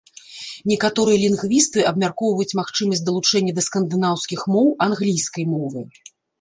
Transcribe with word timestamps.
Некаторыя 0.71 1.17
лінгвісты 1.23 1.83
абмяркоўваюць 1.91 2.57
магчымасць 2.61 3.03
далучэння 3.11 3.51
да 3.61 3.67
скандынаўскіх 3.69 4.49
моў 4.57 4.67
англійскай 4.91 5.43
мовы. 5.55 5.89